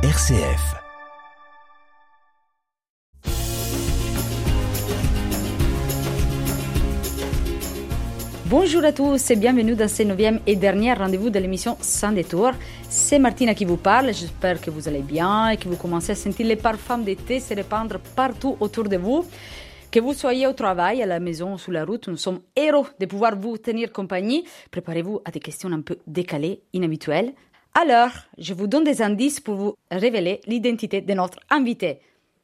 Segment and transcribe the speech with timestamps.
[0.00, 0.76] RCF.
[8.46, 12.52] Bonjour à tous et bienvenue dans ce neuvième et dernier rendez-vous de l'émission Sans détour.
[12.88, 16.14] C'est Martina qui vous parle, j'espère que vous allez bien et que vous commencez à
[16.14, 19.26] sentir les parfums d'été se répandre partout autour de vous.
[19.90, 23.06] Que vous soyez au travail, à la maison sur la route, nous sommes héros de
[23.06, 24.44] pouvoir vous tenir compagnie.
[24.70, 27.32] Préparez-vous à des questions un peu décalées, inhabituelles.
[27.80, 32.00] Alors, je vous donne des indices pour vous révéler l'identité de notre invité.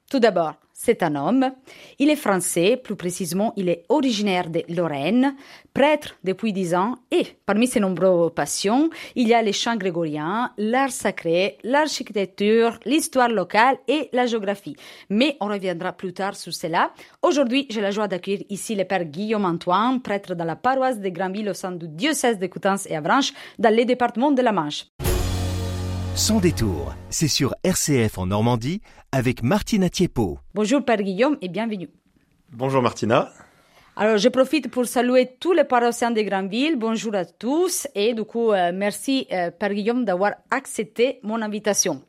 [0.09, 1.51] Tout d'abord, c'est un homme.
[1.99, 5.35] Il est français, plus précisément, il est originaire de Lorraine,
[5.73, 10.53] prêtre depuis dix ans, et parmi ses nombreuses passions, il y a les chants grégoriens,
[10.57, 14.77] l'art sacré, l'architecture, l'histoire locale et la géographie.
[15.11, 16.93] Mais on reviendra plus tard sur cela.
[17.23, 21.09] Aujourd'hui, j'ai la joie d'accueillir ici le père Guillaume Antoine, prêtre dans la paroisse de
[21.09, 24.85] Granville au sein du diocèse de Coutances et Avranches, dans le département de la Manche.
[26.17, 30.39] Sans détour, c'est sur RCF en Normandie avec Martina Thiepo.
[30.55, 31.89] Bonjour Père Guillaume et bienvenue.
[32.53, 33.33] Bonjour Martina.
[33.97, 36.77] Alors, je profite pour saluer tous les paroissiens de Granville.
[36.77, 37.89] Bonjour à tous.
[37.97, 42.01] Et du coup, euh, merci euh, Père Guillaume d'avoir accepté mon invitation.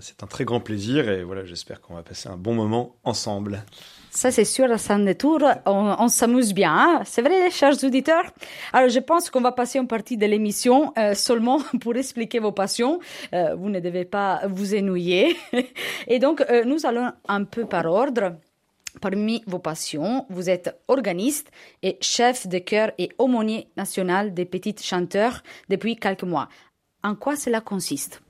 [0.00, 3.64] C'est un très grand plaisir et voilà, j'espère qu'on va passer un bon moment ensemble.
[4.10, 6.72] Ça, c'est sûr, à saint détour, on, on s'amuse bien.
[6.72, 8.24] Hein c'est vrai, chers auditeurs?
[8.72, 12.52] Alors, je pense qu'on va passer une partie de l'émission euh, seulement pour expliquer vos
[12.52, 12.98] passions.
[13.34, 15.36] Euh, vous ne devez pas vous ennuyer.
[16.06, 18.36] Et donc, euh, nous allons un peu par ordre.
[19.02, 21.50] Parmi vos passions, vous êtes organiste
[21.82, 26.48] et chef de chœur et aumônier national des petites chanteurs depuis quelques mois.
[27.02, 28.22] En quoi cela consiste?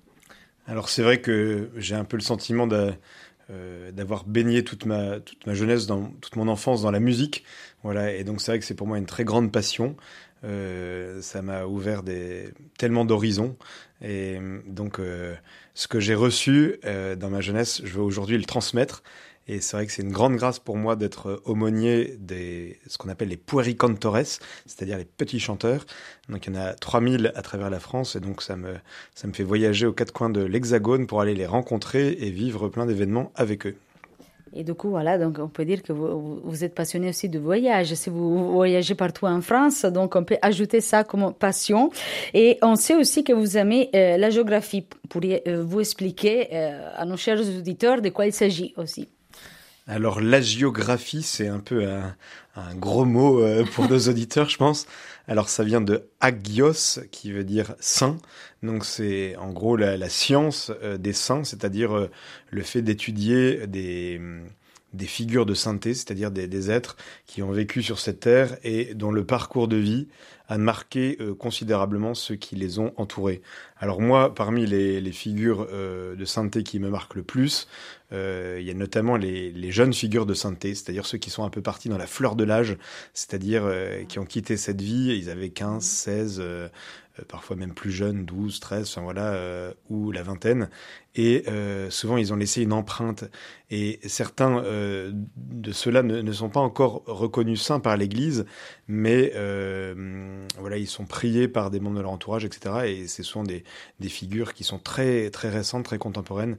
[0.67, 5.47] Alors, c'est vrai que j'ai un peu le sentiment euh, d'avoir baigné toute ma, toute
[5.47, 7.45] ma jeunesse, dans, toute mon enfance dans la musique.
[7.83, 9.97] Voilà, et donc c'est vrai que c'est pour moi une très grande passion.
[10.45, 13.57] Euh, ça m'a ouvert des, tellement d'horizons.
[14.03, 15.35] Et donc, euh,
[15.75, 19.03] ce que j'ai reçu euh, dans ma jeunesse, je veux aujourd'hui le transmettre.
[19.49, 23.09] Et c'est vrai que c'est une grande grâce pour moi d'être aumônier des ce qu'on
[23.09, 25.87] appelle les puericantores, c'est-à-dire les petits chanteurs.
[26.29, 28.75] Donc il y en a 3000 à travers la France et donc ça me
[29.15, 32.69] ça me fait voyager aux quatre coins de l'Hexagone pour aller les rencontrer et vivre
[32.69, 33.77] plein d'événements avec eux.
[34.55, 37.93] Et du coup, voilà, donc on peut dire que vous, êtes passionné aussi de voyage.
[37.95, 41.91] Si vous voyagez partout en France, donc on peut ajouter ça comme passion.
[42.33, 44.87] Et on sait aussi que vous aimez euh, la géographie.
[45.11, 49.09] Pourriez-vous expliquer euh, à nos chers auditeurs de quoi il s'agit aussi
[49.87, 52.17] alors la géographie, c'est un peu un,
[52.57, 54.87] un gros mot euh, pour nos auditeurs, je pense.
[55.29, 58.19] Alors ça vient de agios, qui veut dire saint.
[58.63, 62.11] Donc c'est en gros la, la science euh, des saints, c'est-à-dire euh,
[62.51, 64.21] le fait d'étudier des
[64.93, 66.97] des figures de sainteté, c'est-à-dire des, des, êtres
[67.27, 70.09] qui ont vécu sur cette terre et dont le parcours de vie
[70.49, 73.43] a marqué euh, considérablement ceux qui les ont entourés.
[73.79, 77.69] Alors moi, parmi les, les figures euh, de sainteté qui me marquent le plus,
[78.13, 81.45] euh, il y a notamment les, les, jeunes figures de sainteté, c'est-à-dire ceux qui sont
[81.45, 82.77] un peu partis dans la fleur de l'âge,
[83.15, 86.69] c'est-à-dire euh, qui ont quitté cette vie, ils avaient 15, 16, euh,
[87.25, 90.69] parfois même plus jeunes, 12, 13, enfin voilà, euh, ou la vingtaine.
[91.15, 93.25] Et euh, souvent, ils ont laissé une empreinte.
[93.71, 98.45] Et certains euh, de ceux-là ne, ne, sont pas encore reconnus saints par l'Église,
[98.87, 99.33] mais
[100.59, 102.75] voilà, ils sont priés par des membres de leur entourage, etc.
[102.87, 103.65] Et ce sont des,
[104.01, 106.57] des figures qui sont très, très récentes, très contemporaines.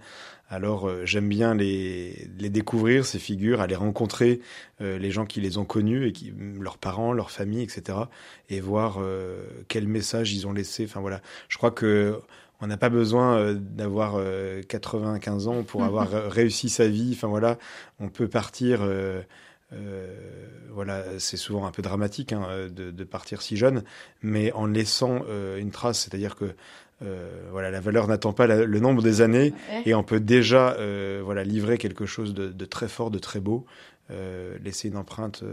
[0.49, 4.39] Alors euh, j'aime bien les, les découvrir, ces figures, aller rencontrer
[4.81, 7.97] euh, les gens qui les ont connus, et qui, leurs parents, leurs familles, etc.
[8.49, 10.85] Et voir euh, quel message ils ont laissé.
[10.85, 12.19] Enfin voilà, je crois que
[12.59, 14.19] on n'a pas besoin euh, d'avoir
[14.67, 17.11] 95 ans pour avoir réussi sa vie.
[17.13, 17.57] Enfin voilà,
[17.99, 18.81] on peut partir.
[19.73, 20.15] Euh,
[20.71, 23.83] voilà, c'est souvent un peu dramatique hein, de, de, partir si jeune,
[24.21, 25.25] mais en laissant
[25.57, 26.55] une trace, c'est-à-dire que
[27.03, 29.83] euh, voilà, la valeur n'attend pas la, le nombre des années ouais.
[29.85, 33.39] et on peut déjà euh, voilà, livrer quelque chose de, de, très fort, de très
[33.39, 33.65] beau,
[34.09, 35.43] euh, laisser une empreinte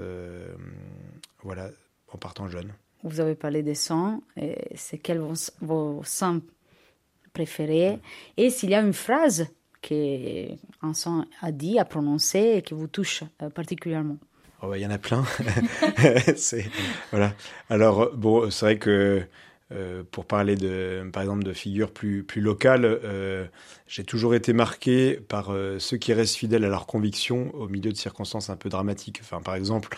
[1.42, 1.70] voilà,
[2.12, 2.72] en partant jeune.
[3.02, 4.22] Vous avez parlé des sons,
[4.74, 6.40] c'est quels vos, vos sons
[7.34, 7.98] préférés?
[8.38, 9.46] Et s'il y a une phrase
[9.84, 14.16] qu'un son a dit, a prononcé et qui vous touche particulièrement
[14.62, 15.24] Oh, il y en a plein.
[17.10, 17.34] voilà.
[17.68, 19.22] Alors, bon, c'est vrai que
[19.72, 23.46] euh, pour parler de, par exemple, de figures plus, plus locales, euh,
[23.86, 27.90] j'ai toujours été marqué par euh, ceux qui restent fidèles à leurs convictions au milieu
[27.90, 29.20] de circonstances un peu dramatiques.
[29.22, 29.96] Enfin, par exemple,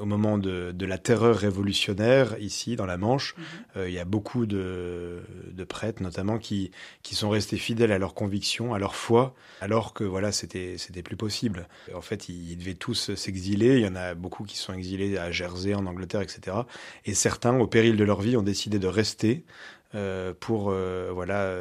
[0.00, 3.36] au moment de, de la terreur révolutionnaire, ici, dans la Manche,
[3.76, 3.90] il mm -hmm.
[3.92, 5.22] y a beaucoup de,
[5.52, 6.72] de, prêtres, notamment, qui,
[7.04, 11.16] qui sont restés fidèles à leurs convictions, à leur foi, alors que, voilà, c'était plus
[11.16, 11.68] possible.
[11.94, 13.76] En fait, ils, ils devaient tous s'exiler.
[13.78, 16.38] Il y en a beaucoup qui sont exilés à Jersey, en Angleterre, etc.
[17.04, 19.03] Et certains, au péril de leur vie, ont décidé de rester
[20.40, 20.70] pour
[21.12, 21.54] voilà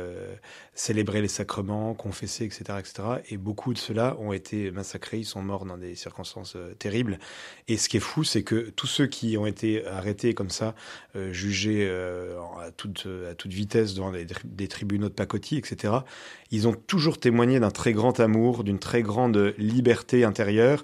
[0.76, 2.94] célébrer les sacrements, confesser, etc., etc.
[3.30, 7.20] Et beaucoup de ceux-là ont été massacrés, ils sont morts dans des circonstances terribles.
[7.68, 10.76] Et ce qui est fou, c'est que tous ceux qui ont été arrêtés comme ça,
[11.32, 15.94] jugés à toute, à toute vitesse devant des, des tribunaux de pacotille, etc.,
[16.52, 20.84] ils ont toujours témoigné d'un très grand amour, d'une très grande liberté intérieure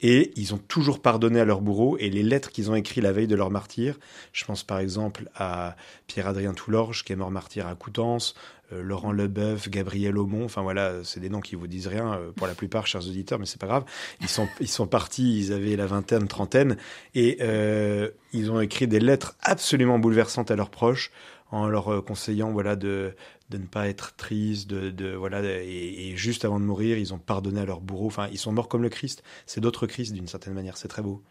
[0.00, 3.12] et ils ont toujours pardonné à leur bourreau et les lettres qu'ils ont écrites la
[3.12, 3.98] veille de leur martyr.
[4.32, 5.76] Je pense par exemple à
[6.06, 10.44] Pierre-Adrien Toulorge qui est mort martyr à Coutances, euh, Laurent Leboeuf, Gabriel Aumont.
[10.44, 13.38] Enfin voilà, c'est des noms qui vous disent rien euh, pour la plupart, chers auditeurs,
[13.38, 13.84] mais c'est pas grave.
[14.20, 16.76] Ils sont partis, ils avaient la vingtaine, trentaine
[17.14, 21.10] et euh, ils ont écrit des lettres absolument bouleversantes à leurs proches
[21.50, 23.14] en leur conseillant voilà de
[23.50, 27.18] de ne pas être triste, de, voilà, et, et, juste avant de mourir, ils ont
[27.18, 28.06] pardonné à leur bourreau.
[28.06, 29.22] Enfin, ils sont morts comme le Christ.
[29.46, 30.76] C'est d'autres Christ d'une certaine manière.
[30.76, 31.22] C'est très beau.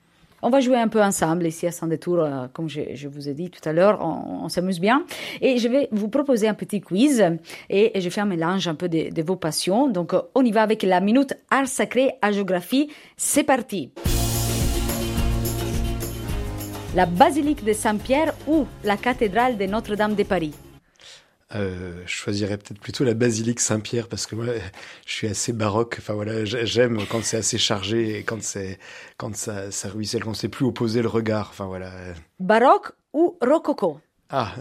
[0.43, 3.49] On va jouer un peu ensemble ici à Saint-Détour, euh, comme je, vous ai dit
[3.49, 5.03] tout à l'heure, on, s'amuse bien.
[5.41, 7.23] Et je vais vous proposer un petit quiz
[7.69, 9.87] et, je fais un mélange un peu de, de, vos passions.
[9.87, 12.89] Donc on y va avec la minute art sacré à géographie.
[13.17, 13.91] C'est parti.
[16.95, 20.53] La basilique de Saint-Pierre ou la cathédrale de Notre-Dame de Paris
[21.55, 24.47] euh, je choisirais peut-être plutôt la basilique Saint-Pierre parce que moi,
[25.05, 25.97] je suis assez baroque.
[25.99, 28.79] Enfin voilà, j'aime quand c'est assez chargé et quand c'est
[29.17, 31.49] quand ça, ça ruisselle, quand c'est plus opposé le regard.
[31.51, 31.91] Enfin voilà.
[32.39, 33.99] Baroque ou rococo?
[34.29, 34.53] Ah.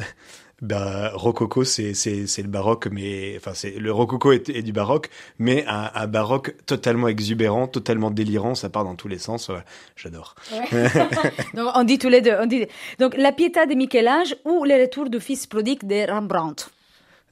[0.62, 5.10] Bah, rococo, c'est c'est le baroque, mais enfin c'est le rococo est, est, du baroque,
[5.38, 9.50] mais un, un, baroque totalement exubérant, totalement délirant, ça part dans tous les sens.
[9.50, 9.60] Ouais,
[9.96, 10.34] J'adore.
[10.72, 10.88] Ouais.
[11.54, 12.34] donc on dit tous les deux.
[12.40, 12.64] On dit
[12.98, 16.70] donc la Pietà de Michel-Ange ou les retours du Fils prodigue de Rembrandt?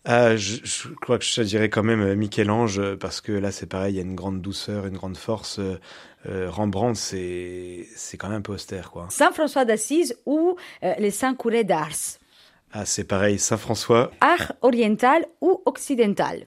[0.07, 3.67] Ah, je, je, crois que je dirais quand même euh, Michel-Ange parce que là c'est
[3.67, 5.59] pareil, il y a une grande douceur, une grande force.
[6.27, 9.07] Euh, Rembrandt c'est c'est quand même un peu austère quoi.
[9.11, 12.19] Saint François d'Assise ou euh, les Saint Courés d'Ars.
[12.73, 14.11] Ah c'est pareil, Saint François.
[14.21, 16.47] Art oriental ou occidental?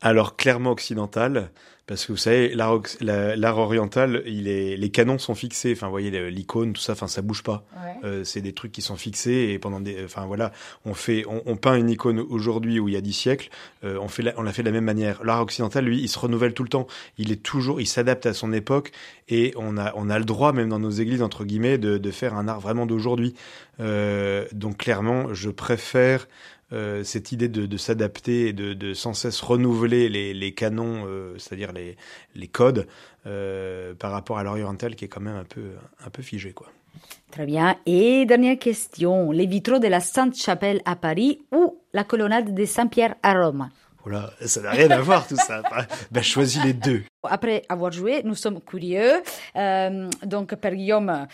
[0.00, 1.50] Alors clairement occidental
[1.88, 5.72] parce que vous savez l'art oriental il est les canons sont fixés.
[5.72, 7.64] Enfin vous voyez l'icône tout ça enfin ça bouge pas.
[7.74, 7.94] Ouais.
[8.04, 10.52] euh, c'est des trucs qui sont fixés et pendant des enfin voilà.
[10.84, 13.48] On fait on, on peint une icône aujourd'hui ou il y a dix siècles
[13.82, 15.24] euh, on fait la, on l'a fait de la même manière.
[15.24, 16.86] L'art occidental lui il se renouvelle tout le temps.
[17.16, 18.92] Il est toujours il s'adapte à son époque
[19.28, 22.10] et on a on a le droit même dans nos églises entre guillemets de, de
[22.10, 23.34] faire un art vraiment d'aujourd'hui.
[23.80, 26.28] Euh, donc clairement je préfère
[26.72, 31.04] euh, cette idée de, de s'adapter et de, de, sans cesse renouveler les, les canons,
[31.06, 31.96] euh, c'est-à-dire les,
[32.34, 32.86] les codes,
[33.26, 35.70] euh, par rapport à l'oriental qui est quand même un peu,
[36.04, 36.52] un peu figé.
[36.52, 36.66] Quoi.
[37.30, 37.76] Très bien.
[37.86, 43.14] Et dernière question, les vitraux de la Sainte-Chapelle à Paris ou la colonnade de Saint-Pierre
[43.22, 43.70] à Rome?
[44.04, 45.62] Voilà, ça n'a rien à voir tout ça.
[46.10, 47.02] Ben, choisis les deux.
[47.24, 49.22] Après avoir joué, nous sommes curieux.
[50.24, 51.26] Donc, Père Guillaume,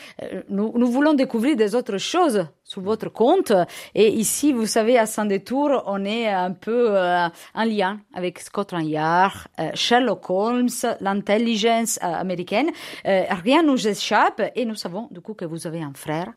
[0.48, 2.46] nous, nous, voulons découvrir des autres choses
[2.80, 3.52] votre compte.
[3.94, 8.86] Et ici, vous savez, à Saint-Détour, on est un peu euh, en lien avec Scotland
[8.86, 10.68] Yard, euh, Sherlock Holmes,
[11.00, 12.70] l'intelligence euh, américaine.
[13.04, 16.32] rien ne nous échappe et nous savons du coup que vous avez un frère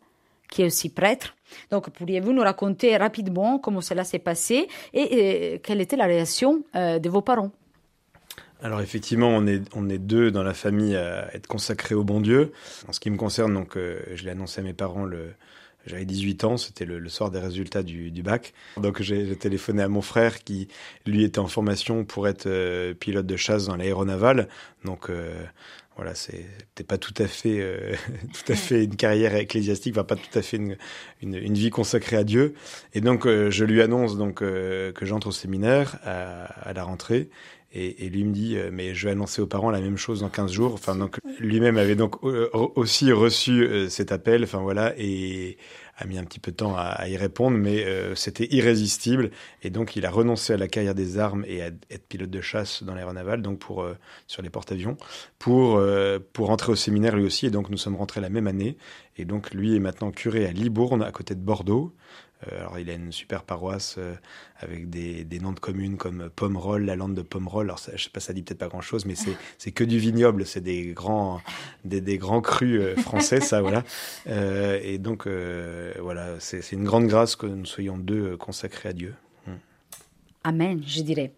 [0.49, 1.35] qui est aussi prêtre.
[1.71, 7.09] Donc, pourriez-vous nous raconter rapidement comment cela s'est passé et, quelle était la réaction de
[7.09, 7.51] vos parents?
[8.61, 12.21] Alors effectivement, on est on est deux dans la famille à être consacrés au bon
[12.21, 12.51] Dieu.
[12.87, 15.33] En ce qui me concerne, donc euh, je l'ai annoncé à mes parents le
[15.87, 18.53] j'avais 18 ans, c'était le, le, soir des résultats du, du bac.
[18.77, 20.67] Donc j'ai téléphoné à mon frère qui,
[21.05, 24.47] lui, était en formation pour être euh, pilote de chasse dans l'aéronaval.
[24.83, 25.33] Donc euh,
[25.97, 27.95] voilà, c'était pas tout à fait, euh,
[28.33, 30.77] tout à fait une carrière ecclésiastique, enfin pas tout à fait une,
[31.23, 32.53] une, une vie consacrée à Dieu.
[32.93, 36.83] Et donc euh, je lui annonce donc euh, que j'entre au séminaire à, à, la
[36.83, 37.29] rentrée.
[37.79, 40.51] Et, lui me dit, mais je vais annoncer aux parents la même chose dans 15
[40.51, 40.73] jours.
[40.73, 44.43] Enfin, donc lui-même avait donc aussi reçu cet appel.
[44.43, 45.57] Enfin voilà, et
[45.97, 49.31] a mis un petit peu de temps à, y répondre, mais euh, c'était irrésistible.
[49.63, 52.41] Et donc, il a renoncé à la carrière des armes et à être pilote de
[52.41, 53.95] chasse dans l'aéronaval, donc pour euh,
[54.27, 54.95] sur les porte-avions,
[55.39, 57.47] pour euh, pour rentrer au séminaire lui aussi.
[57.47, 58.77] Et donc, nous sommes rentrés la même année.
[59.17, 61.93] Et donc, lui est maintenant curé à Libourne, à côté de Bordeaux.
[62.45, 64.13] Euh, alors, il a une super paroisse euh,
[64.59, 67.65] avec des, des, noms de communes comme Pomerol, la lande de Pomerol.
[67.65, 69.15] Alors, ça, je sais pas, ça dit peut-être pas grand-chose, mais
[69.57, 71.41] c'est que du vignoble, c'est des grands
[71.83, 73.83] des, des grands crus euh, français, ça, voilà.
[74.83, 79.15] Et donc, voilà, c'est une grande grâce que nous soyons deux consacrés à Dieu.
[79.47, 79.57] Hum.
[80.43, 81.31] Amen, je dirais.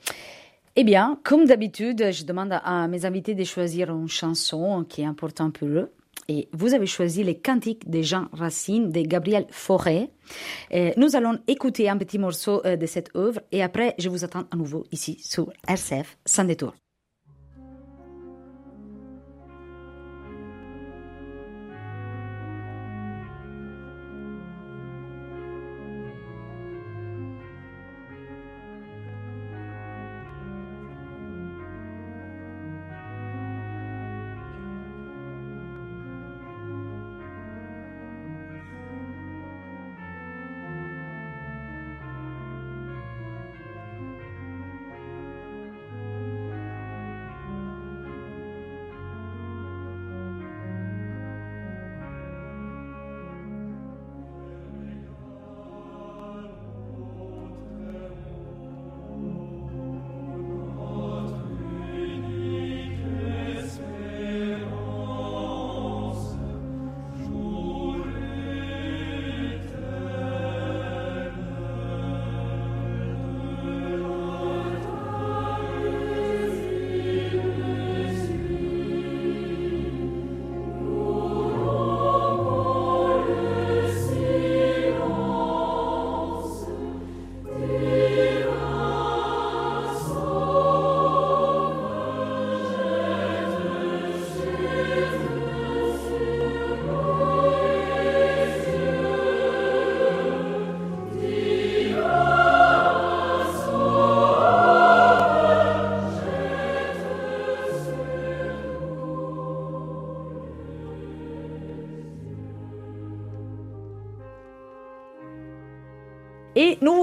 [0.75, 5.05] Eh bien, comme d'habitude, je demande à mes invités de choisir une chanson qui est
[5.05, 5.91] importante pour eux
[6.29, 10.09] et vous avez choisi les cantiques de Jean Racine de Gabriel Fauré.
[10.95, 14.55] Nous allons écouter un petit morceau de cette œuvre et après je vous attends à
[14.55, 16.73] nouveau ici sur RCF sans détour.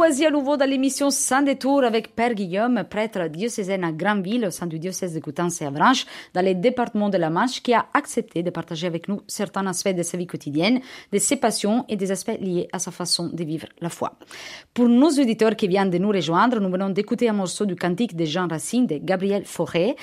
[0.08, 4.52] Voici à nouveau dans l'émission Sans détour avec Père Guillaume, prêtre diocésaine à Granville au
[4.52, 7.86] sein du diocèse de Coutances et Avranches dans les départements de la Manche qui a
[7.92, 10.80] accepté de partager avec nous certains aspects de sa vie quotidienne,
[11.12, 14.16] de ses passions et des aspects liés à sa façon de vivre la foi.
[14.74, 18.14] Pour nos auditeurs qui viennent de nous rejoindre, nous venons d'écouter un morceau du cantique
[18.14, 19.96] de Jean Racine de Gabriel Fauré.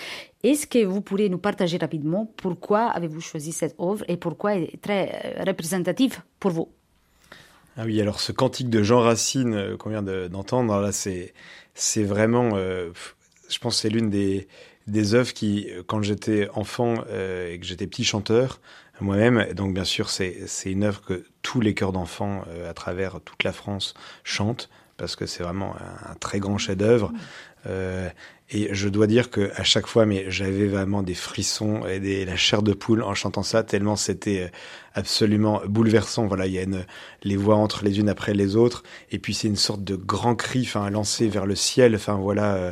[0.44, 4.64] Est-ce que vous pourriez nous partager rapidement pourquoi avez-vous choisi cette œuvre et pourquoi elle
[4.64, 6.68] est très euh, représentative pour vous?
[7.78, 11.34] Ah oui, alors ce cantique de Jean Racine euh, qu'on vient d'entendre, là, c'est
[11.74, 12.92] c'est vraiment, euh,
[13.50, 14.48] je pense, c'est l'une des
[14.86, 18.60] des œuvres qui, euh, quand j'étais enfant et que j'étais petit chanteur
[19.02, 23.44] moi-même, donc bien sûr, c'est une œuvre que tous les chœurs d'enfants à travers toute
[23.44, 24.70] la France chantent
[25.04, 25.76] parce que c'est vraiment
[26.10, 27.12] un, très grand chef-d'œuvre.
[27.68, 28.08] Euh,
[28.50, 32.24] et je dois dire que à chaque fois, mais j'avais vraiment des frissons et des,
[32.24, 34.48] la chair de poule en chantant ça, tellement c'était euh,
[34.94, 36.26] absolument bouleversant.
[36.26, 36.86] Voilà, il y a une,
[37.24, 40.36] les voix entre les unes après les autres, et puis c'est une sorte de grand
[40.36, 41.96] cri, enfin lancé vers le ciel.
[41.96, 42.56] Enfin voilà.
[42.56, 42.72] Euh,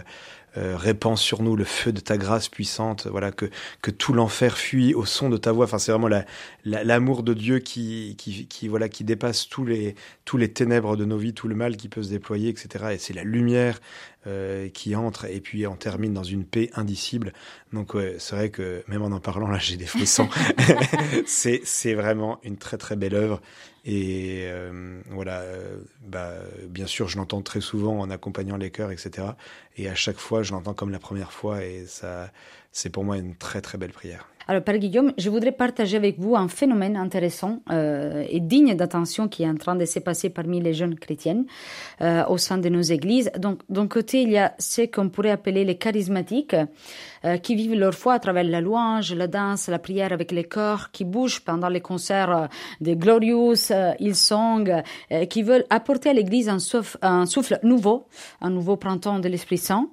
[0.57, 3.49] euh, répands sur nous le feu de ta grâce puissante, voilà que
[3.81, 5.65] que tout l'enfer fuit au son de ta voix.
[5.65, 6.09] Enfin, c'est vraiment
[6.65, 10.97] l'amour la, de Dieu qui, qui, qui voilà qui dépasse tous les tous les ténèbres
[10.97, 12.85] de nos vies, tout le mal qui peut se déployer, etc.
[12.93, 13.79] Et c'est la lumière
[14.27, 17.33] euh, qui entre et puis on termine dans une paix indicible.
[17.73, 20.29] Donc ouais, c'est vrai que même en en parlant là, j'ai des frissons.
[21.25, 23.41] c'est c'est vraiment une très très belle œuvre
[23.83, 26.35] et euh, voilà, euh, bah,
[26.67, 29.29] bien sûr, je l'entends très souvent en accompagnant les chœurs, etc.
[29.75, 32.31] Et à chaque fois, je l'entends comme la première fois et ça,
[32.71, 34.27] c'est pour moi une très très belle prière.
[34.51, 39.29] Alors, Père Guillaume, je voudrais partager avec vous un phénomène intéressant euh, et digne d'attention
[39.29, 41.45] qui est en train de se passer parmi les jeunes chrétiennes
[42.01, 43.31] euh, au sein de nos églises.
[43.37, 46.57] Donc, d'un côté, il y a ce qu'on pourrait appeler les charismatiques
[47.23, 50.43] euh, qui vivent leur foi à travers la louange, la danse, la prière avec les
[50.43, 52.49] corps, qui bougent pendant les concerts
[52.81, 54.83] des Glorious, Hillsong,
[55.29, 56.57] qui veulent apporter à l'Église un,
[57.03, 58.03] un souffle nouveau,
[58.41, 59.87] un nouveau printemps de l'Esprit Saint.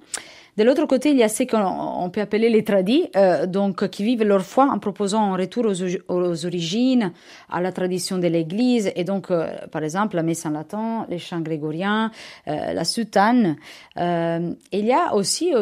[0.59, 4.03] De l'autre côté, il y a ceux qu'on peut appeler les tradis, euh, donc qui
[4.03, 7.13] vivent leur foi en proposant un retour aux, origines,
[7.49, 11.17] à la tradition de l'Église, et donc, euh, par exemple, la messe en latin, les
[11.17, 12.11] chants grégoriens,
[12.49, 13.55] euh, la soutane.
[13.95, 15.53] il y a aussi,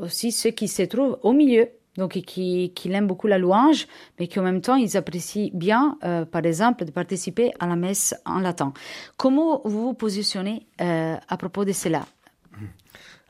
[0.00, 3.86] aussi ceux qui se trouvent au milieu, donc qui, qui aiment beaucoup la louange,
[4.18, 5.98] mais qui en même temps, ils apprécient bien,
[6.32, 8.72] par exemple, de participer à la messe en latin.
[9.18, 12.06] Comment vous vous positionnez à propos de cela?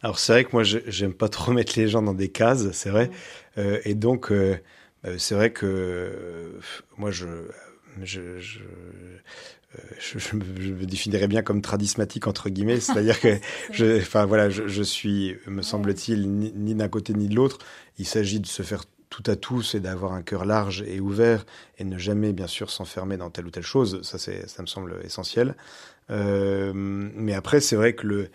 [0.02, 2.90] Alors c'est vrai que moi j'aime pas trop mettre les gens dans des cases, c'est
[2.90, 3.11] vrai.
[3.57, 4.59] Euh, et donc euh,
[5.05, 6.59] euh, c'est vrai que
[6.97, 7.26] moi je
[8.02, 8.61] je, je,
[9.99, 13.38] je, me, définirais bien comme tradismatique entre guillemets, c'est-à-dire que
[13.73, 17.59] je, enfin voilà, je, je suis, me semble-t-il, ni, d'un côté ni de l'autre.
[17.99, 21.45] Il s'agit de se faire tout à tous et d'avoir un cœur large et ouvert
[21.78, 24.02] et ne jamais bien sûr s'enfermer dans telle ou telle chose.
[24.02, 25.57] Ça c'est, ça me semble essentiel.
[26.11, 28.31] Euh, mais après c'est vrai que le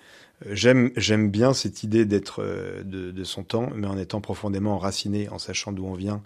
[0.49, 5.39] J'aime, bien cette idée d'être euh, de, son temps, mais en étant profondément enraciné, en
[5.39, 6.21] sachant d'où on vient.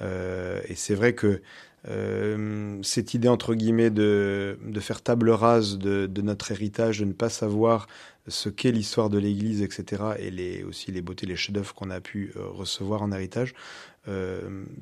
[0.00, 1.42] Euh, et c'est vrai que
[1.88, 7.28] euh, cette idée entre guillemets de, faire table rase de, notre héritage, de ne pas
[7.28, 7.86] savoir
[8.26, 12.32] ce qu'est l'histoire de l'Église, etc., et aussi les beautés, les chefs-d'œuvre qu'on a pu
[12.36, 13.54] recevoir en héritage,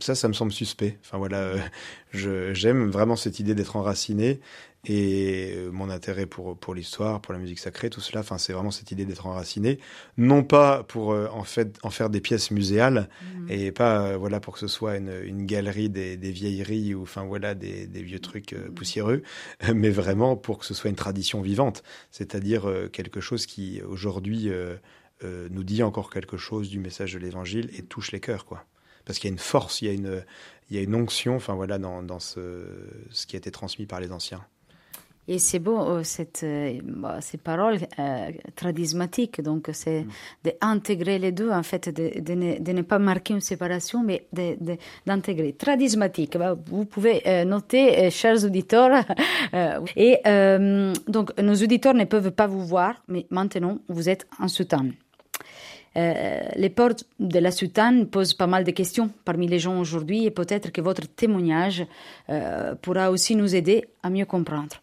[0.01, 0.99] ça, ça me semble suspect.
[1.03, 1.55] Enfin voilà,
[2.13, 4.41] j'aime vraiment cette idée d'être enraciné
[4.87, 8.21] et euh, mon intérêt pour pour l'histoire, pour la musique sacrée, tout cela.
[8.21, 9.79] Enfin, c'est vraiment cette idée d'être enraciné,
[10.17, 13.51] non pas pour en fait en faire des pièces muséales mmh.
[13.51, 17.25] et pas voilà pour que ce soit une, une galerie des, des, vieilleries ou enfin
[17.25, 18.73] voilà des, des vieux trucs mmh.
[18.75, 19.23] poussiéreux,
[19.75, 24.51] mais vraiment pour que ce soit une tradition vivante, c'est-à-dire quelque chose qui aujourd'hui
[25.23, 28.67] nous dit encore quelque chose du message de l'Évangile et touche les cœurs, quoi
[29.07, 30.25] parce qu'il y a une force, il y a une,
[30.69, 32.67] il y a une onction, enfin voilà, dans, dans ce,
[33.11, 34.45] ce qui a été transmis par les anciens.
[35.29, 40.51] Et c'est beau, euh, cette, euh, bah, ces paroles euh, tradismatiques, donc c'est mm.
[40.61, 44.27] d'intégrer les deux, en fait, de, de, ne, de, ne, pas marquer une séparation, mais
[45.07, 45.53] d'intégrer.
[45.53, 49.05] Tradismatique, bah, vous pouvez euh, noter, chers auditeurs,
[49.97, 50.21] et
[51.09, 54.93] donc nos auditeurs ne peuvent pas vous voir, mais maintenant vous êtes en soutane.
[55.97, 60.27] Euh, les portes de la soutane posent pas mal de questions parmi les gens aujourd'hui
[60.27, 61.87] et peut-être que votre témoignage
[62.29, 64.77] euh, pourra aussi nous aider à mieux comprendre.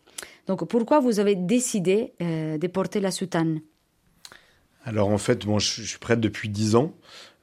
[0.47, 3.61] Donc pourquoi vous avez décidé euh, de porter la soutane?
[4.85, 6.93] Alors en fait, bon, je, suis prêtre depuis dix ans.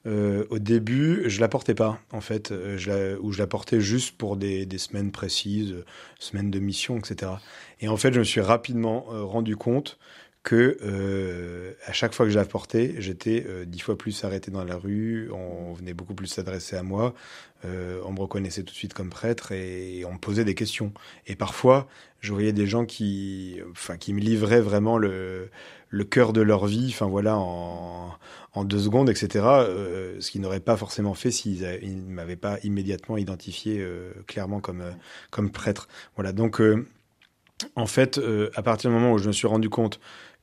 [0.05, 4.37] au début, je la portais pas, en fait, je ou je la portais juste pour
[4.37, 5.75] des, semaines précises,
[6.19, 7.31] semaines de mission, etc.
[7.79, 9.97] Et en fait, je me suis rapidement rendu compte
[10.43, 14.75] que euh, à chaque fois que j'apportais, j'étais euh, dix fois plus arrêté dans la
[14.75, 17.13] rue, on venait beaucoup plus s'adresser à moi,
[17.63, 20.93] euh, on me reconnaissait tout de suite comme prêtre et, on me posait des questions.
[21.27, 21.87] Et parfois,
[22.21, 25.49] je voyais des gens qui, enfin, qui me livraient vraiment le,
[25.89, 28.11] le cœur de leur vie, enfin voilà, en,
[28.53, 29.45] en deux secondes, etc.
[29.45, 34.59] Euh, ce qu'ils n'auraient pas forcément fait s'ils ne m'avaient pas immédiatement identifié euh, clairement
[34.59, 34.83] comme,
[35.29, 35.87] comme prêtre.
[36.15, 36.59] Voilà, donc
[37.75, 38.19] en fait,
[38.55, 39.99] à partir du moment où je me suis rendu compte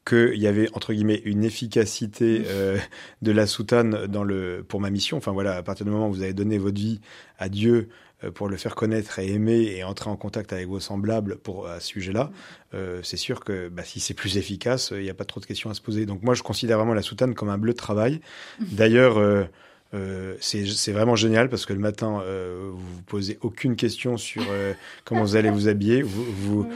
[0.08, 2.78] qu'il y avait entre guillemets une efficacité euh,
[3.22, 5.16] de la soutane dans le pour ma mission.
[5.16, 7.00] Enfin voilà, à partir du moment où vous avez donné votre vie
[7.38, 7.88] à Dieu
[8.24, 11.68] euh, pour le faire connaître et aimer et entrer en contact avec vos semblables pour
[11.68, 12.30] à ce sujet-là,
[12.74, 15.46] euh, c'est sûr que bah, si c'est plus efficace, il n'y a pas trop de
[15.46, 16.06] questions à se poser.
[16.06, 18.20] Donc moi, je considère vraiment la soutane comme un bleu de travail.
[18.60, 19.48] D'ailleurs.
[19.95, 24.42] Euh, c'est vraiment génial parce que le matin, euh, vous vous posez aucune question sur
[24.51, 24.74] euh,
[25.05, 26.03] comment vous allez vous habiller.
[26.03, 26.66] Vous vous,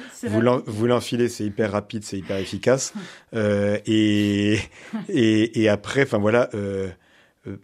[0.66, 2.94] vous l'enfilez, c'est hyper rapide, c'est hyper efficace.
[3.34, 4.58] et,
[5.08, 6.48] et, et après, enfin voilà,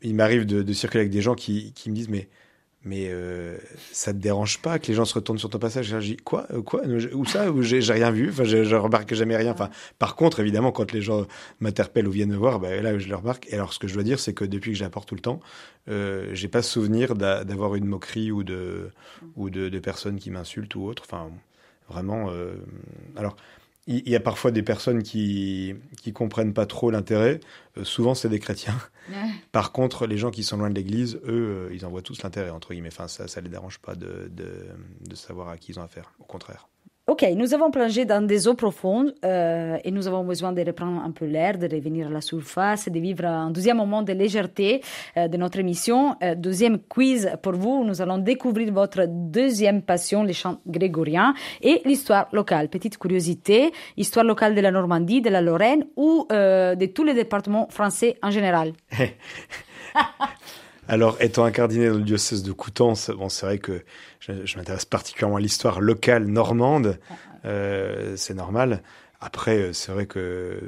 [0.03, 2.29] il m'arrive de, de, circuler avec des gens qui, qui me disent mais
[2.89, 3.59] mais euh,
[3.93, 5.87] ça te dérange pas que les gens se retournent sur ton passage?
[5.87, 9.13] Je dis quoi euh, quoi où ça où j'ai rien vu enfin je, je, remarque
[9.15, 9.53] jamais rien.
[9.53, 11.27] Enfin par contre évidemment quand les gens
[11.61, 13.47] m'interpellent ou viennent me voir ben là je le remarque.
[13.51, 15.41] Et alors ce que je dois dire c'est que depuis que j'apporte tout le temps
[15.89, 18.91] euh, j'ai pas souvenir d'avoir une moquerie ou de
[19.37, 21.03] ou de personnes qui m'insultent ou autre.
[21.05, 21.31] Enfin
[21.89, 22.55] vraiment euh,
[23.17, 23.37] alors
[23.89, 27.41] il y a parfois des personnes qui qui comprennent pas trop l'intérêt.
[27.79, 28.79] Euh, souvent, c'est des chrétiens.
[29.53, 32.23] Par contre, les gens qui sont loin de l'Église, eux, euh, ils en voient tous
[32.23, 32.91] l'intérêt entre guillemets.
[32.93, 34.67] Enfin, ça, ça les dérange pas de, de,
[35.09, 36.13] de savoir à qui ils ont affaire.
[36.21, 36.69] Au contraire.
[37.09, 41.03] Ok, nous avons plongé dans des eaux profondes euh, et nous avons besoin de reprendre
[41.03, 44.83] un peu l'air, de revenir à la surface, de vivre un deuxième moment de légèreté
[45.17, 46.17] euh, de notre émission.
[46.23, 51.81] Euh, deuxième quiz pour vous, nous allons découvrir votre deuxième passion, les chants grégoriens et
[51.87, 52.69] l'histoire locale.
[52.69, 57.69] Petite curiosité, histoire locale de la Normandie, de la Lorraine ou de tous les départements
[57.71, 58.75] français en général?
[60.89, 63.85] Alors, étant incardiné dans le diocèse de Coutances, bon, c'est vrai que
[64.21, 66.99] je, m'intéresse particulièrement à l'histoire locale normande.
[67.45, 68.83] Euh, c'est normal.
[69.21, 70.61] Après, euh, c'est vrai que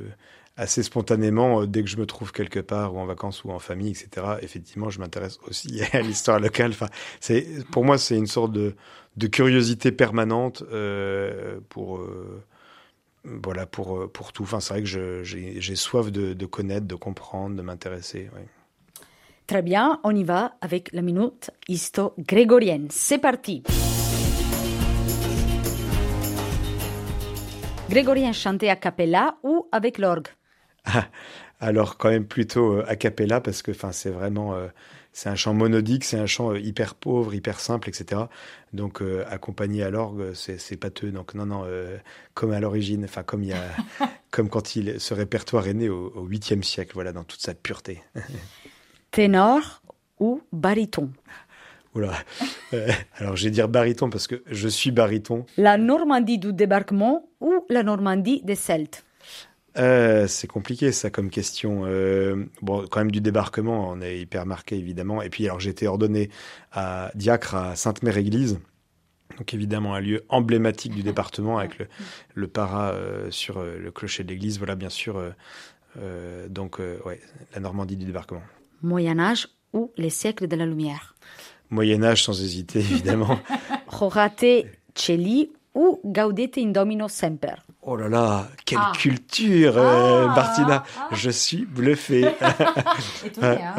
[0.60, 3.58] assez spontanément, euh, dès que je me trouve quelque part ou en vacances ou en
[3.58, 6.72] famille, etc., effectivement, je m'intéresse aussi à l'histoire locale.
[6.72, 8.74] Enfin, c'est pour moi, c'est une sorte de,
[9.16, 12.42] de curiosité permanente euh, pour euh,
[13.24, 14.42] voilà pour pour tout.
[14.42, 18.30] Enfin, c'est vrai que j'ai soif de, de, connaître, de comprendre, de m'intéresser.
[18.34, 18.46] Ouais.
[19.50, 22.86] Très bien, on y va avec la minute histo grégorienne.
[22.88, 23.64] C'est parti.
[27.88, 30.28] Grégorien chanté a cappella ou avec l'orgue?
[31.58, 34.68] Alors quand même plutôt euh, a cappella parce que enfin c'est vraiment euh,
[35.12, 38.20] c'est un chant monodique, c'est un chant euh, hyper pauvre, hyper simple, etc.
[38.72, 41.10] Donc accompagné à l'orgue, c'est pâteux.
[41.10, 41.66] Donc non non,
[42.34, 43.64] comme à l'origine, enfin comme il y a,
[44.30, 47.52] comme quand il ce répertoire est né au, au 8e siècle, voilà dans toute sa
[47.52, 48.04] pureté.
[49.10, 49.82] ténor
[50.18, 51.10] ou baryton?
[51.94, 52.12] Oula.
[52.72, 55.44] Euh, alors, je vais dire baryton parce que je suis baryton.
[55.56, 59.04] La Normandie du débarquement ou la Normandie des Celtes?
[59.78, 61.82] Euh, c'est compliqué ça comme question.
[61.84, 65.22] Euh, bon, quand même du débarquement, on est hyper marqué évidemment.
[65.22, 66.30] Et puis alors j'ai été ordonné
[66.72, 68.60] à diacre à Sainte-Mère-Église,
[69.38, 71.86] donc évidemment un lieu emblématique du département avec le,
[72.34, 72.94] le para
[73.30, 74.58] sur le clocher de l'église.
[74.58, 75.22] Voilà bien sûr.
[76.48, 77.20] donc ouais,
[77.54, 78.42] la Normandie du débarquement.
[78.82, 81.14] Moyen Âge ou les siècles de la lumière
[81.70, 83.38] Moyen Âge sans hésiter, évidemment.
[83.86, 84.44] Rorate
[84.94, 88.92] Celi ou Gaudete in Domino Semper Oh là là, quelle ah.
[88.94, 90.34] culture, euh, ah.
[90.34, 91.08] Martina ah.
[91.12, 92.26] Je suis bluffé.
[93.42, 93.74] hein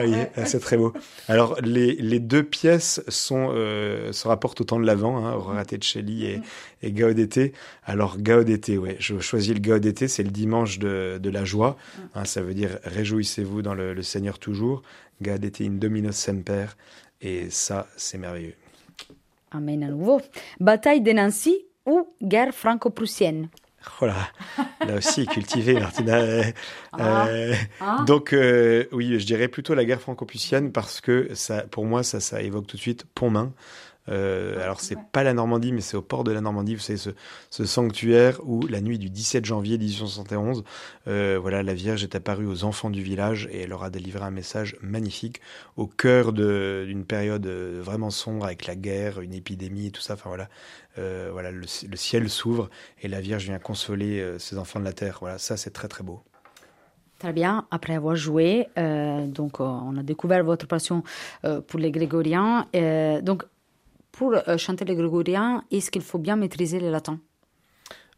[0.46, 0.92] c'est très beau.
[1.28, 6.38] Alors, les, les deux pièces sont, euh, se rapportent au temps de l'Avent, hein, et,
[6.38, 6.44] mm.
[6.82, 7.54] et Gaudete.
[7.86, 11.78] Alors, Gaudete, ouais, je choisis le Gaudete, c'est le dimanche de, de la joie.
[11.78, 12.02] Mm.
[12.16, 14.82] Hein, ça veut dire réjouissez-vous dans le, le Seigneur toujours.
[15.22, 16.66] Gaudete in Domino Semper.
[17.22, 18.56] Et ça, c'est merveilleux.
[19.52, 20.22] Amen à nouveau.
[20.60, 23.50] Bataille de Nancy ou guerre franco-prussienne
[24.00, 24.16] voilà,
[24.86, 26.22] là aussi cultivé, Martina.
[26.94, 27.28] Ah.
[27.28, 28.04] Euh, ah.
[28.06, 32.20] Donc euh, oui, je dirais plutôt la guerre franco-prussienne parce que ça, pour moi, ça,
[32.20, 33.54] ça évoque tout de suite Pont-Main.
[34.10, 36.76] Euh, ah, alors c'est pas la Normandie, mais c'est au port de la Normandie.
[36.76, 37.12] Vous savez ce,
[37.50, 40.64] ce, sanctuaire où la nuit du 17 janvier 1871,
[41.08, 44.24] euh, voilà, la Vierge est apparue aux enfants du village et elle leur a délivré
[44.24, 45.42] un message magnifique
[45.78, 50.16] au cœur d'une période euh, vraiment sombre avec la guerre, une épidémie, et tout ça.
[50.16, 50.50] Enfin voilà,
[50.98, 52.70] euh, voilà, le, le ciel s'ouvre
[53.02, 55.18] et la Vierge vient consoler euh, ses enfants de la terre.
[55.22, 56.22] Voilà, ça c'est très très beau.
[57.20, 57.68] Très bien.
[57.70, 61.04] Après avoir joué, euh, donc on a découvert votre passion
[61.46, 62.68] euh, pour les grégoriens.
[63.22, 63.44] donc
[64.12, 67.20] pour chanter les grégoriens, est-ce qu'il faut bien maîtriser le latin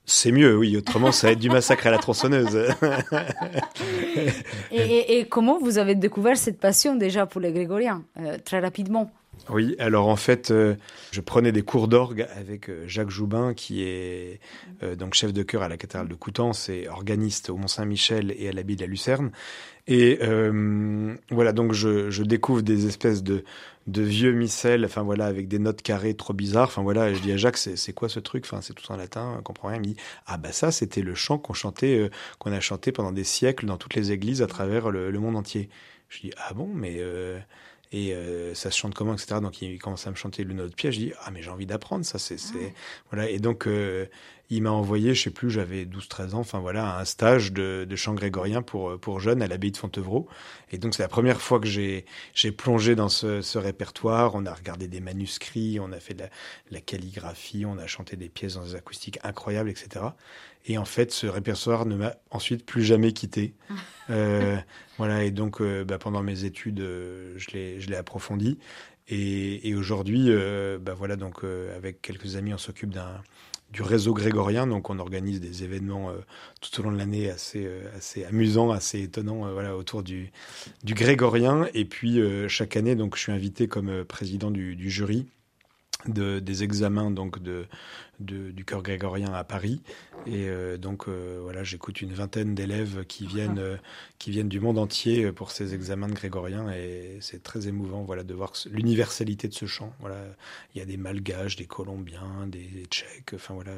[0.05, 0.75] C'est mieux, oui.
[0.75, 2.73] Autrement, ça va être du massacre à la tronçonneuse.
[4.71, 9.11] et, comment vous avez découvert cette passion déjà pour les grégoriens, euh, très rapidement?
[9.49, 10.75] Oui, alors en fait, euh,
[11.11, 14.39] je prenais des cours d'orgue avec euh, Jacques Joubin, qui est
[14.97, 18.51] donc chef de chœur à la cathédrale de Coutances et organiste au Mont-Saint-Michel et à
[18.51, 19.31] l'abbaye de la Lucerne.
[19.87, 20.19] Et
[21.31, 23.43] voilà, donc je, je, découvre des espèces de,
[23.87, 26.67] de vieux missels, enfin voilà, avec des notes carrées trop bizarres.
[26.67, 28.45] Enfin voilà, je dis à Jacques, c'est quoi ce truc?
[28.45, 29.77] Enfin, c'est tout en latin, on comprend rien.
[29.77, 32.91] Il me dit, ah bah ça, c'était le chant qu'on chantait, euh, qu'on a chanté
[32.91, 35.69] pendant des siècles dans toutes les églises à travers le, monde entier.
[36.09, 37.39] Je dis, ah bon, mais euh,
[37.91, 39.39] et euh, ça se chante comment, etc.
[39.41, 40.95] Donc il commence à me chanter le note piège.
[40.95, 42.37] Je dis, ah mais j'ai envie d'apprendre ça, c'est,
[43.11, 43.29] voilà.
[43.29, 43.67] Et donc
[44.55, 47.95] il m'a envoyé, je sais plus, j'avais 12-13 ans, enfin voilà, un stage de, de,
[47.95, 50.27] chant grégorien pour, pour jeunes à l'abbaye de Fontevraud.
[50.71, 54.33] Et donc c'est la première fois que j'ai, j'ai plongé dans ce, ce, répertoire.
[54.33, 56.23] On a regardé des manuscrits, on a fait de
[56.71, 60.05] la, calligraphie, on a chanté des pièces dans des acoustiques incroyables, etc.
[60.65, 63.53] Et en fait, ce répertoire ne m'a ensuite plus jamais quitté.
[64.09, 64.57] euh,
[64.97, 68.57] voilà, et donc euh, bah, pendant mes études, euh, je l'ai, je l'ai approfondi.
[69.09, 70.31] Et, et aujourd'hui,
[70.79, 71.43] bah, voilà, donc
[71.75, 73.21] avec quelques amis, on s'occupe d'un
[73.73, 74.67] du réseau grégorien.
[74.67, 76.13] Donc, on organise des événements euh,
[76.61, 80.31] tout au long de l'année assez, euh, assez amusants, assez étonnants, euh, autour du,
[80.85, 81.67] grégorien.
[81.73, 85.25] Et puis, chaque année, donc, je suis invité comme président du jury
[86.07, 87.65] de, des examens donc de,
[88.19, 89.81] du chœur grégorien à Paris.
[90.25, 93.77] Et euh, donc euh, voilà, j'écoute une vingtaine d'élèves qui viennent, euh,
[94.19, 96.69] qui viennent du monde entier pour ces examens de grégorien.
[96.71, 99.93] Et c'est très émouvant voilà, de voir l'universalité de ce chant.
[99.99, 100.17] Voilà,
[100.73, 103.33] il y a des malgaches, des colombiens, des, tchèques.
[103.35, 103.73] Enfin voilà,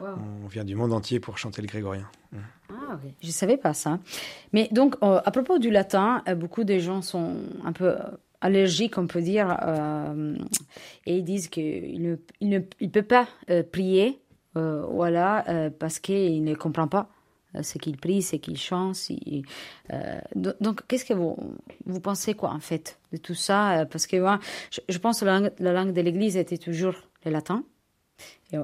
[0.00, 2.08] on vient du monde entier pour chanter le grégorien.
[2.32, 2.38] Mmh.
[2.70, 4.00] Ah oui, je ne savais pas ça.
[4.52, 7.94] Mais donc, à propos du latin, beaucoup de gens sont un peu
[8.40, 10.36] allergiques, on peut dire, euh,
[11.06, 14.20] et ils disent qu'ils ne, il ne il peut pas euh, prier,
[14.56, 15.44] euh, voilà,
[15.78, 17.08] parce qu'il ne comprend pas
[17.62, 18.96] ce qu'il prie, ce qu'il chante.
[20.34, 21.36] donc, qu'est-ce que vous,
[21.86, 23.86] vous pensez, quoi, en fait, de tout ça?
[23.90, 24.40] Parce que moi,
[24.88, 26.94] je, pense que la langue de l'Église était toujours
[27.24, 27.64] le latin.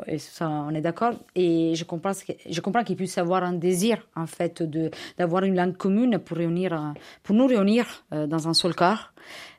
[0.06, 1.14] Et, ça, on est d'accord.
[1.34, 2.12] Et je comprends,
[2.48, 6.36] je comprends qu'il puisse avoir un désir, en fait, de, d'avoir une langue commune pour,
[6.36, 9.12] réunir, pour nous réunir dans un seul corps.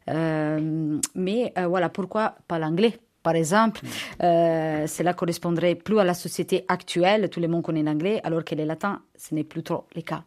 [0.10, 3.80] Euh, mais euh, voilà, pourquoi pas l'anglais par exemple,
[4.22, 8.54] euh, cela correspondrait plus à la société actuelle, tout le monde connaît l'anglais, alors que
[8.54, 10.26] le latin, ce n'est plus trop le cas.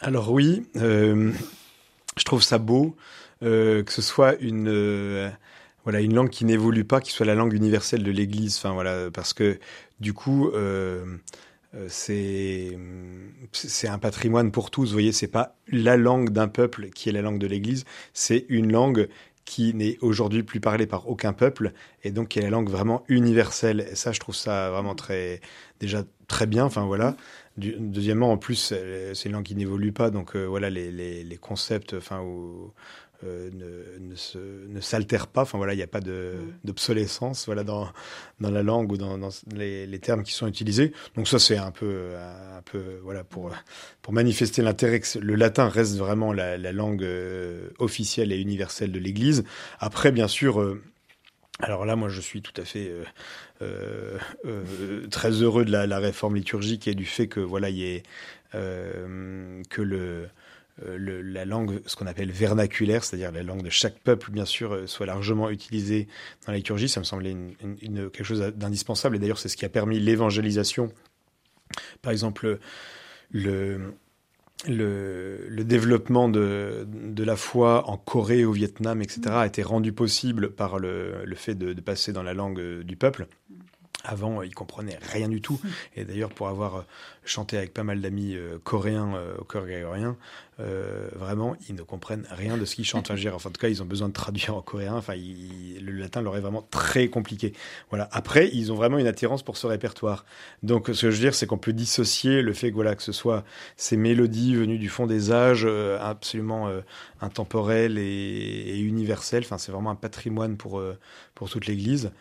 [0.00, 2.96] Alors oui, je trouve ça beau
[3.40, 5.30] que ce soit une
[5.84, 8.56] voilà une langue qui n'évolue pas, qui soit la langue universelle de l'Église.
[8.58, 9.58] Enfin voilà, parce que
[10.00, 11.04] du coup, euh,
[11.88, 12.78] c'est
[13.52, 14.86] c'est un patrimoine pour tous.
[14.86, 18.46] Vous voyez, c'est pas la langue d'un peuple qui est la langue de l'Église, c'est
[18.48, 19.08] une langue
[19.44, 21.72] qui n'est aujourd'hui plus parlée par aucun peuple
[22.04, 23.88] et donc qui est la langue vraiment universelle.
[23.90, 25.40] Et ça, je trouve ça vraiment très
[25.80, 26.64] déjà très bien.
[26.64, 27.16] Enfin voilà.
[27.56, 28.72] deuxièmement, en plus,
[29.14, 32.22] c'est une langue qui n'évolue pas, donc euh, voilà les, les, les, concepts, enfin
[33.24, 35.42] euh, ne, ne, s'altère pas.
[35.42, 36.66] Enfin voilà, il n'y a pas de, mm.
[36.66, 37.88] d'obsolescence voilà dans
[38.40, 40.92] dans la langue ou dans, dans les, les, termes qui sont utilisés.
[41.16, 43.52] Donc ça c'est un peu un peu voilà pour
[44.00, 48.92] pour manifester l'intérêt que le latin reste vraiment la, la langue euh, officielle et universelle
[48.92, 49.44] de l'Église.
[49.78, 50.60] Après bien sûr.
[50.60, 50.82] Euh,
[51.60, 52.90] alors là, moi, je suis tout à fait
[53.60, 57.76] euh, euh, très heureux de la, la, réforme liturgique et du fait que voilà, il
[57.76, 58.02] y ait
[58.52, 60.28] que le
[60.84, 64.72] euh, la langue, ce qu'on appelle vernaculaire, c'est-à-dire la langue de chaque peuple, bien sûr,
[64.72, 66.08] euh, soit largement utilisée
[66.46, 66.88] dans la liturgie.
[66.88, 69.16] Ça me semblait une, quelque chose d'indispensable.
[69.16, 70.92] Et d'ailleurs, c'est ce qui a permis l'évangélisation.
[72.00, 72.58] Par exemple,
[73.32, 73.92] le,
[75.64, 76.86] développement de,
[77.18, 81.74] la foi en Corée, au Vietnam, etc., a été rendu possible par le, fait de,
[81.74, 83.26] de, passer dans la langue euh, du peuple.
[84.04, 85.60] Avant, ils comprenaient rien du tout.
[85.96, 86.82] Et d'ailleurs, pour avoir euh,
[87.24, 90.16] chanté avec pas mal d'amis euh, coréens euh, au chœur grégorien,
[91.16, 93.10] vraiment, ils ne comprennent rien de ce qu'ils chantent.
[93.10, 94.94] Enfin, en tout cas, ils ont besoin de traduire en coréen.
[94.94, 97.52] Enfin, le latin leur est vraiment très compliqué.
[97.90, 98.08] Voilà.
[98.12, 100.24] Après, ils ont vraiment une attirance pour ce répertoire.
[100.62, 103.02] Donc, ce que je veux dire, c'est qu'on peut dissocier le fait que voilà que
[103.02, 103.44] ce soit
[103.76, 105.66] ces mélodies venues du fond des âges,
[106.00, 106.70] absolument
[107.20, 109.42] intemporelles et, et universelles.
[109.44, 110.80] Enfin, c'est vraiment un patrimoine pour
[111.34, 112.12] pour toute l'Église.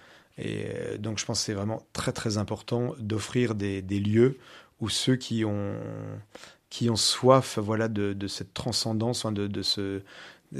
[0.41, 4.38] Et euh, donc je pense que c'est vraiment très très important d'offrir des, lieux
[4.80, 5.75] où ceux qui ont,
[6.69, 10.01] qui ont soif voilà, de, cette transcendance, de, de, ce,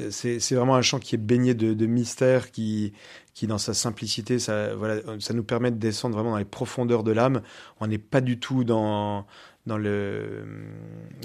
[0.10, 2.94] c'est vraiment un chant qui est baigné de, de mystère, qui,
[3.34, 7.04] qui dans sa simplicité, ça, voilà, ça nous permet de descendre vraiment dans les profondeurs
[7.04, 7.42] de l'âme.
[7.80, 9.26] On n'est pas du tout dans
[9.66, 10.44] dans le,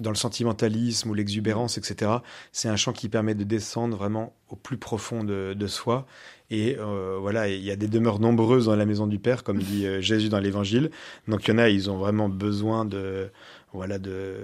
[0.02, 2.12] dans le sentimentalisme ou l'exubérance, etc.
[2.52, 6.06] C'est un chant qui permet de descendre vraiment au plus profond de, soi.
[6.50, 9.58] Et euh, voilà, il y a des demeures nombreuses dans la maison du Père, comme
[9.58, 10.90] dit euh, Jésus dans l'Évangile.
[11.26, 13.30] Donc il y en a, ils ont vraiment besoin de,
[13.72, 14.36] voilà, de,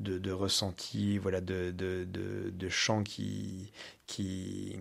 [0.00, 3.70] de, de ressenti, voilà, de, de, de, de chants qui,
[4.06, 4.76] qui,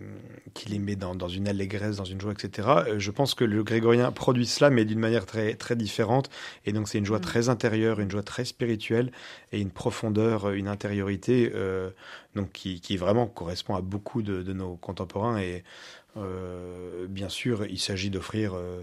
[0.53, 2.67] qui les met dans, dans, une allégresse, dans une joie, etc.
[2.87, 6.29] Euh, je pense que le grégorien produit cela, mais d'une manière très, très différente.
[6.65, 7.21] Et donc, c'est une joie mm.
[7.21, 9.11] très intérieure, une joie très spirituelle
[9.51, 11.91] et une profondeur, une intériorité euh,
[12.35, 15.37] donc qui, qui, vraiment correspond à beaucoup de, de nos contemporains.
[15.39, 15.63] Et
[16.17, 18.81] euh, bien sûr, il s'agit d'offrir euh,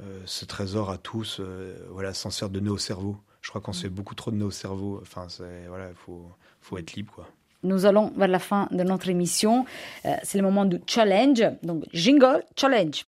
[0.00, 3.18] euh ce trésor à tous, euh, voilà, sans faire de nœuds au cerveau.
[3.40, 3.94] Je crois qu'on se fait mm.
[3.94, 4.98] beaucoup trop de nœuds au cerveau.
[5.02, 5.26] Enfin,
[5.68, 7.28] voilà, il faut, faut être libre, quoi.
[7.62, 9.66] Nous allons vers la fin de notre émission.
[10.06, 11.42] Euh, c'est le moment du challenge.
[11.62, 13.04] Donc, jingle, challenge.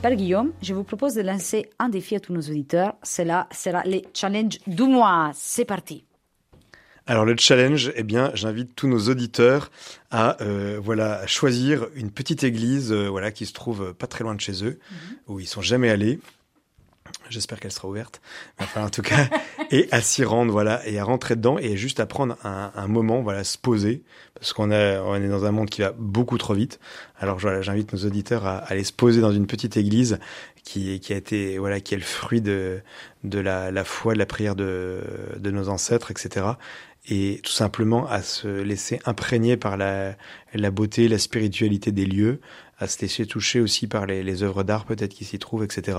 [0.00, 2.94] Père Guillaume, je vous propose de lancer un défi à tous nos auditeurs.
[3.02, 5.32] Cela sera le challenge du mois.
[5.34, 6.04] C'est parti.
[7.08, 9.70] Alors le challenge, eh bien, j'invite tous nos auditeurs
[10.10, 14.34] à euh, voilà choisir une petite église euh, voilà qui se trouve pas très loin
[14.34, 15.32] de chez eux, mm -hmm.
[15.32, 16.18] où ils sont jamais allés,
[17.28, 18.20] J'espère qu'elle sera ouverte.
[18.60, 19.28] Enfin, en tout cas,
[19.70, 22.88] et à s'y rendre, voilà, et à rentrer dedans et juste à prendre un, un
[22.88, 24.02] moment, voilà, se poser,
[24.34, 26.78] parce qu'on on est dans un monde qui va beaucoup trop vite.
[27.18, 30.18] Alors, voilà, j'invite nos auditeurs à, à, aller se poser dans une petite église
[30.62, 32.80] qui, qui a été, voilà, qui est le fruit de,
[33.24, 35.00] de la, la foi, de la prière de,
[35.38, 36.46] de nos ancêtres, etc.
[37.08, 40.16] Et tout simplement à se laisser imprégner par la,
[40.54, 42.40] la beauté, la spiritualité des lieux,
[42.78, 45.98] à se laisser toucher aussi par les, les œuvres d'art peut-être qui s'y trouvent, etc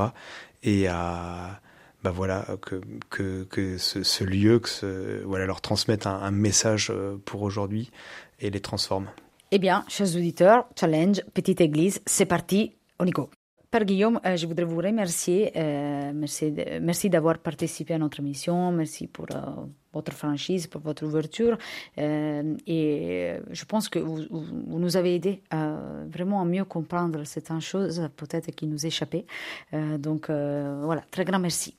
[0.64, 1.62] et à
[2.04, 7.18] bah voilà que que, que ce, lieu que voilà leur transmettre un, un message euh,
[7.26, 7.92] pour aujourd'hui
[8.40, 9.08] et les transforme.
[9.52, 13.30] Eh bien, chers auditeurs, challenge petite église, c'est parti, on y go.
[13.70, 15.52] Père Guillaume, euh, je voudrais vous remercier.
[15.58, 18.72] Euh, merci, d'avoir participé à notre mission.
[18.72, 21.58] Merci pour euh, votre franchise, pour votre ouverture.
[21.98, 24.22] Euh, et je pense que vous,
[24.68, 29.26] nous avez aidé vraiment à mieux comprendre certaines choses, peut-être qui nous échappaient.
[29.74, 31.76] Euh, donc voilà, très grand merci.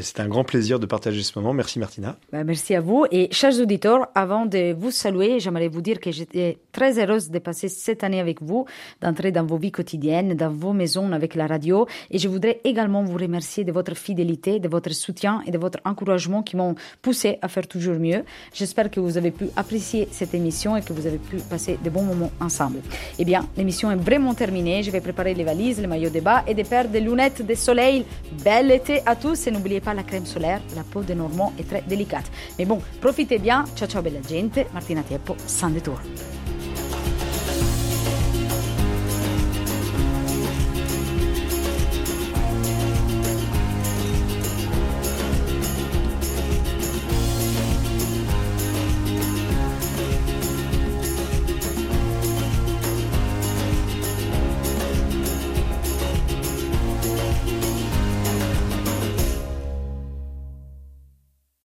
[0.00, 1.52] C'est un grand plaisir de partager ce moment.
[1.52, 2.16] Merci Martina.
[2.32, 3.06] Ben, merci à vous.
[3.12, 7.38] Et chers auditeurs, avant de vous saluer, j'aimerais vous dire que j'étais très heureuse de
[7.38, 8.66] passer cette année avec vous,
[9.00, 11.86] d'entrer dans vos vies quotidiennes, dans vos maisons avec la radio.
[12.10, 15.78] Et je voudrais également vous remercier de votre fidélité, de votre soutien et de votre
[15.84, 18.24] encouragement qui m'ont poussé à faire toujours mieux.
[18.52, 21.90] J'espère que vous avez pu apprécier cette émission et que vous avez pu passer de
[21.90, 22.80] bons moments ensemble.
[23.20, 24.82] Eh bien, l'émission est vraiment terminée.
[24.82, 27.54] Je vais préparer les valises, les maillots de bas et des paires de lunettes de
[27.54, 28.04] soleil.
[28.44, 31.68] Bel été à tous et n'oubliez pas la crème solaire, la peau des Normands est
[31.68, 32.30] très délicate.
[32.58, 33.64] Mais bon, profitez bien.
[33.76, 34.66] Ciao ciao bella gente.
[34.72, 36.00] Martina Tieppo, San Tour.